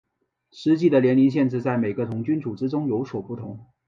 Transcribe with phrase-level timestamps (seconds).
[0.49, 3.59] 实际的年龄限制在每个童军组织中有所不同。